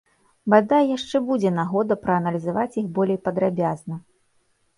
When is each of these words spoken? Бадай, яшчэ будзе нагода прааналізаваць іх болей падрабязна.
Бадай, 0.51 0.87
яшчэ 0.91 1.21
будзе 1.27 1.51
нагода 1.57 1.97
прааналізаваць 2.07 2.67
іх 2.83 2.89
болей 2.97 3.21
падрабязна. 3.29 3.95